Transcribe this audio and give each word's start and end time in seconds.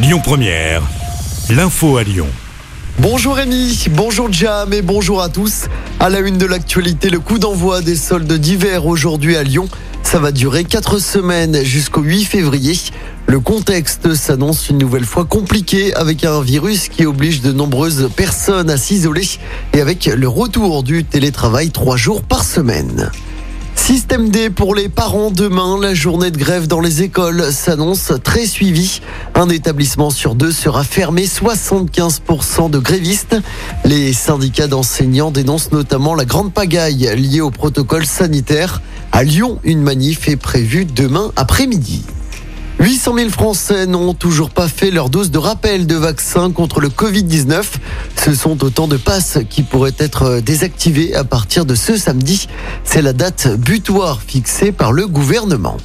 Lyon 0.00 0.20
Première, 0.22 0.82
l'info 1.50 1.96
à 1.96 2.04
Lyon. 2.04 2.28
Bonjour 3.00 3.34
Rémi, 3.34 3.86
bonjour 3.90 4.32
Jam 4.32 4.72
et 4.72 4.80
bonjour 4.80 5.20
à 5.20 5.28
tous. 5.28 5.64
À 5.98 6.08
la 6.08 6.20
une 6.20 6.38
de 6.38 6.46
l'actualité, 6.46 7.10
le 7.10 7.18
coup 7.18 7.40
d'envoi 7.40 7.80
des 7.80 7.96
soldes 7.96 8.32
d'hiver 8.32 8.86
aujourd'hui 8.86 9.36
à 9.36 9.42
Lyon. 9.42 9.68
Ça 10.04 10.20
va 10.20 10.30
durer 10.30 10.62
4 10.62 11.00
semaines 11.00 11.64
jusqu'au 11.64 12.02
8 12.02 12.26
février. 12.26 12.78
Le 13.26 13.40
contexte 13.40 14.14
s'annonce 14.14 14.68
une 14.68 14.78
nouvelle 14.78 15.04
fois 15.04 15.24
compliqué 15.24 15.92
avec 15.94 16.24
un 16.24 16.42
virus 16.42 16.88
qui 16.88 17.04
oblige 17.04 17.40
de 17.40 17.50
nombreuses 17.50 18.08
personnes 18.14 18.70
à 18.70 18.76
s'isoler 18.76 19.26
et 19.74 19.80
avec 19.80 20.06
le 20.06 20.28
retour 20.28 20.84
du 20.84 21.02
télétravail 21.02 21.70
3 21.70 21.96
jours 21.96 22.22
par 22.22 22.44
semaine. 22.44 23.10
Système 23.88 24.28
D 24.28 24.50
pour 24.50 24.74
les 24.74 24.90
parents 24.90 25.30
demain. 25.30 25.78
La 25.80 25.94
journée 25.94 26.30
de 26.30 26.36
grève 26.36 26.66
dans 26.66 26.80
les 26.80 27.02
écoles 27.02 27.50
s'annonce 27.50 28.12
très 28.22 28.44
suivie. 28.44 29.00
Un 29.34 29.48
établissement 29.48 30.10
sur 30.10 30.34
deux 30.34 30.52
sera 30.52 30.84
fermé. 30.84 31.24
75% 31.24 32.68
de 32.68 32.78
grévistes. 32.80 33.38
Les 33.86 34.12
syndicats 34.12 34.66
d'enseignants 34.66 35.30
dénoncent 35.30 35.72
notamment 35.72 36.14
la 36.14 36.26
grande 36.26 36.52
pagaille 36.52 37.10
liée 37.16 37.40
au 37.40 37.50
protocole 37.50 38.04
sanitaire. 38.04 38.82
À 39.10 39.22
Lyon, 39.22 39.58
une 39.64 39.80
manif 39.80 40.28
est 40.28 40.36
prévue 40.36 40.84
demain 40.84 41.32
après-midi. 41.34 42.04
800 42.80 43.14
000 43.16 43.30
Français 43.30 43.86
n'ont 43.86 44.14
toujours 44.14 44.50
pas 44.50 44.68
fait 44.68 44.92
leur 44.92 45.10
dose 45.10 45.32
de 45.32 45.38
rappel 45.38 45.86
de 45.86 45.96
vaccin 45.96 46.52
contre 46.52 46.80
le 46.80 46.88
Covid-19. 46.88 47.64
Ce 48.16 48.34
sont 48.34 48.62
autant 48.62 48.86
de 48.86 48.96
passes 48.96 49.38
qui 49.50 49.64
pourraient 49.64 49.96
être 49.98 50.40
désactivées 50.40 51.14
à 51.14 51.24
partir 51.24 51.66
de 51.66 51.74
ce 51.74 51.96
samedi. 51.96 52.46
C'est 52.84 53.02
la 53.02 53.12
date 53.12 53.48
butoir 53.58 54.20
fixée 54.22 54.70
par 54.70 54.92
le 54.92 55.08
gouvernement. 55.08 55.76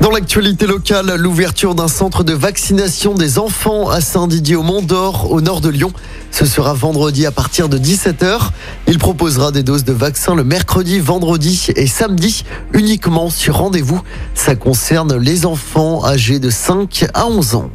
Dans 0.00 0.10
l'actualité 0.10 0.66
locale, 0.66 1.14
l'ouverture 1.16 1.74
d'un 1.74 1.86
centre 1.86 2.24
de 2.24 2.32
vaccination 2.32 3.14
des 3.14 3.38
enfants 3.38 3.88
à 3.88 4.00
Saint-Didier 4.00 4.56
au 4.56 4.62
Mont 4.62 4.82
d'Or, 4.82 5.30
au 5.30 5.40
nord 5.40 5.60
de 5.60 5.68
Lyon. 5.68 5.92
Ce 6.30 6.44
sera 6.44 6.72
vendredi 6.72 7.26
à 7.26 7.30
partir 7.30 7.68
de 7.68 7.78
17h. 7.78 8.50
Il 8.88 8.98
proposera 8.98 9.52
des 9.52 9.62
doses 9.62 9.84
de 9.84 9.92
vaccins 9.92 10.34
le 10.34 10.44
mercredi, 10.44 10.98
vendredi 10.98 11.68
et 11.76 11.86
samedi, 11.86 12.44
uniquement 12.72 13.30
sur 13.30 13.58
rendez-vous. 13.58 14.02
Ça 14.34 14.56
concerne 14.56 15.16
les 15.16 15.46
enfants 15.46 16.04
âgés 16.04 16.40
de 16.40 16.50
5 16.50 17.06
à 17.14 17.26
11 17.26 17.54
ans. 17.54 17.70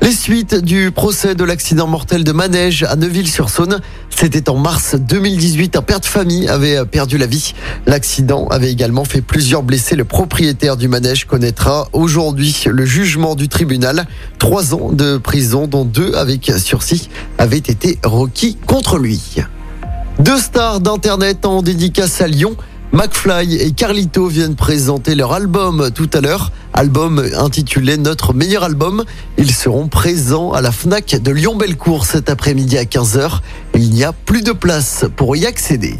Les 0.00 0.12
suites 0.12 0.54
du 0.54 0.90
procès 0.90 1.34
de 1.34 1.44
l'accident 1.44 1.86
mortel 1.86 2.22
de 2.22 2.32
Manège 2.32 2.84
à 2.84 2.96
Neuville-sur-Saône, 2.96 3.80
c'était 4.08 4.48
en 4.48 4.56
mars 4.56 4.94
2018. 4.94 5.76
Un 5.76 5.82
père 5.82 6.00
de 6.00 6.06
famille 6.06 6.48
avait 6.48 6.84
perdu 6.86 7.18
la 7.18 7.26
vie. 7.26 7.54
L'accident 7.86 8.46
avait 8.48 8.70
également 8.70 9.04
fait 9.04 9.20
plusieurs 9.20 9.62
blessés. 9.62 9.96
Le 9.96 10.04
propriétaire 10.04 10.76
du 10.76 10.88
manège 10.88 11.26
connaîtra 11.26 11.88
aujourd'hui 11.92 12.64
le 12.66 12.84
jugement 12.84 13.34
du 13.34 13.48
tribunal. 13.48 14.06
Trois 14.38 14.74
ans 14.74 14.92
de 14.92 15.18
prison, 15.18 15.66
dont 15.66 15.84
deux 15.84 16.14
avec 16.14 16.52
sursis, 16.58 17.10
avaient 17.36 17.58
été 17.58 17.98
requis 18.04 18.56
contre 18.66 18.98
lui. 18.98 19.36
Deux 20.20 20.38
stars 20.38 20.80
d'Internet 20.80 21.44
en 21.44 21.62
dédicace 21.62 22.20
à 22.20 22.28
Lyon. 22.28 22.56
McFly 22.92 23.56
et 23.56 23.72
Carlito 23.72 24.28
viennent 24.28 24.56
présenter 24.56 25.14
leur 25.14 25.34
album 25.34 25.90
tout 25.94 26.08
à 26.14 26.22
l'heure, 26.22 26.52
album 26.72 27.22
intitulé 27.36 27.98
Notre 27.98 28.32
meilleur 28.32 28.64
album. 28.64 29.04
Ils 29.36 29.52
seront 29.52 29.88
présents 29.88 30.52
à 30.52 30.62
la 30.62 30.72
FNAC 30.72 31.20
de 31.22 31.30
Lyon-Bellecour 31.30 32.06
cet 32.06 32.30
après-midi 32.30 32.78
à 32.78 32.84
15h. 32.84 33.40
Il 33.74 33.90
n'y 33.90 34.04
a 34.04 34.14
plus 34.14 34.40
de 34.42 34.52
place 34.52 35.04
pour 35.16 35.36
y 35.36 35.44
accéder. 35.44 35.98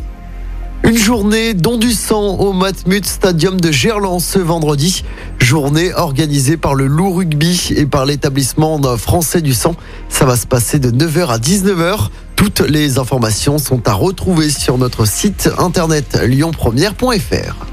Une 0.82 0.96
journée 0.96 1.52
don 1.52 1.76
du 1.76 1.92
sang 1.92 2.36
au 2.38 2.54
Matmut 2.54 3.04
Stadium 3.04 3.60
de 3.60 3.70
Gerland 3.70 4.20
ce 4.20 4.38
vendredi. 4.38 5.04
Journée 5.38 5.92
organisée 5.92 6.56
par 6.56 6.74
le 6.74 6.86
Loup 6.86 7.12
Rugby 7.12 7.74
et 7.76 7.84
par 7.84 8.06
l'établissement 8.06 8.80
français 8.96 9.42
du 9.42 9.52
sang. 9.52 9.74
Ça 10.08 10.24
va 10.24 10.36
se 10.36 10.46
passer 10.46 10.78
de 10.78 10.90
9h 10.90 11.26
à 11.26 11.38
19h. 11.38 12.08
Toutes 12.38 12.60
les 12.60 13.00
informations 13.00 13.58
sont 13.58 13.88
à 13.88 13.92
retrouver 13.94 14.48
sur 14.48 14.78
notre 14.78 15.06
site 15.06 15.50
internet 15.58 16.16
lyonpremière.fr. 16.24 17.66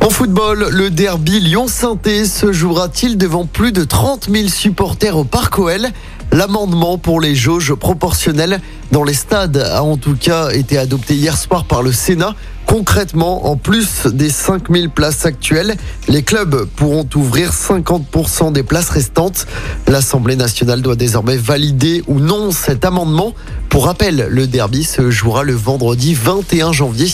En 0.00 0.10
football, 0.10 0.70
le 0.72 0.90
derby 0.90 1.38
Lyon-Sainté 1.38 2.24
se 2.24 2.52
jouera-t-il 2.52 3.16
devant 3.16 3.46
plus 3.46 3.70
de 3.70 3.84
30 3.84 4.28
000 4.28 4.48
supporters 4.48 5.16
au 5.16 5.22
Parc 5.22 5.56
OL 5.60 5.86
L'amendement 6.32 6.98
pour 6.98 7.20
les 7.20 7.36
jauges 7.36 7.72
proportionnelles 7.74 8.60
dans 8.90 9.04
les 9.04 9.14
stades 9.14 9.58
a 9.58 9.84
en 9.84 9.96
tout 9.96 10.16
cas 10.16 10.50
été 10.50 10.76
adopté 10.76 11.14
hier 11.14 11.38
soir 11.38 11.64
par 11.64 11.84
le 11.84 11.92
Sénat. 11.92 12.34
Concrètement, 12.70 13.48
en 13.48 13.56
plus 13.56 14.06
des 14.06 14.30
5000 14.30 14.90
places 14.90 15.26
actuelles, 15.26 15.74
les 16.06 16.22
clubs 16.22 16.66
pourront 16.76 17.04
ouvrir 17.16 17.50
50% 17.50 18.52
des 18.52 18.62
places 18.62 18.90
restantes. 18.90 19.48
L'Assemblée 19.88 20.36
nationale 20.36 20.80
doit 20.80 20.94
désormais 20.94 21.36
valider 21.36 22.04
ou 22.06 22.20
non 22.20 22.52
cet 22.52 22.84
amendement. 22.84 23.34
Pour 23.70 23.86
rappel, 23.86 24.28
le 24.30 24.46
derby 24.46 24.84
se 24.84 25.10
jouera 25.10 25.42
le 25.42 25.52
vendredi 25.52 26.14
21 26.14 26.70
janvier 26.70 27.08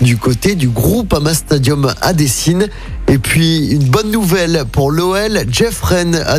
du 0.00 0.16
côté 0.16 0.54
du 0.54 0.70
groupe 0.70 1.12
Ama 1.12 1.34
Stadium 1.34 1.92
à 2.00 2.14
Dessine. 2.14 2.68
Et 3.08 3.18
puis, 3.18 3.66
une 3.66 3.84
bonne 3.84 4.10
nouvelle 4.10 4.64
pour 4.72 4.90
l'OL, 4.90 5.40
Jeff 5.50 5.82
Rennes 5.82 6.24
a 6.26 6.38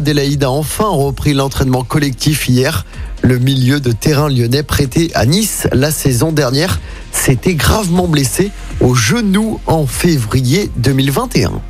enfin 0.50 0.88
repris 0.88 1.36
l'entraînement 1.36 1.84
collectif 1.84 2.50
hier. 2.50 2.86
Le 3.24 3.40
milieu 3.40 3.80
de 3.80 3.94
terrain 3.94 4.28
lyonnais 4.28 4.64
prêté 4.64 5.10
à 5.16 5.26
Nice 5.26 5.68
la 5.72 5.92
saison 5.92 6.34
dernière 6.34 6.82
s'était 7.14 7.56
gravement 7.56 8.08
blessé 8.08 8.52
au 8.82 8.96
genou 8.96 9.62
en 9.66 9.88
février 9.88 10.70
2021. 10.76 11.62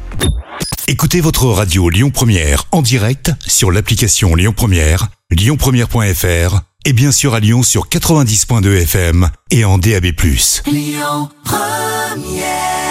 Écoutez 0.87 1.21
votre 1.21 1.45
radio 1.45 1.89
Lyon 1.89 2.09
Première 2.09 2.65
en 2.71 2.81
direct 2.81 3.31
sur 3.45 3.71
l'application 3.71 4.35
Lyon 4.35 4.53
Première, 4.55 5.09
lyonpremière.fr 5.29 6.61
et 6.85 6.93
bien 6.93 7.11
sûr 7.11 7.35
à 7.35 7.39
Lyon 7.39 7.61
sur 7.61 7.87
90.2 7.87 8.81
FM 8.81 9.29
et 9.51 9.63
en 9.63 9.77
DAB+. 9.77 10.07
Lyon 10.65 11.29
Première 11.43 12.82